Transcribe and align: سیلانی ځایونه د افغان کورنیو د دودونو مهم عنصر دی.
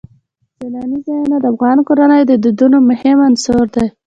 سیلانی 0.57 0.99
ځایونه 1.07 1.37
د 1.39 1.45
افغان 1.53 1.77
کورنیو 1.87 2.27
د 2.29 2.33
دودونو 2.43 2.77
مهم 2.89 3.17
عنصر 3.27 3.63
دی. 3.75 3.87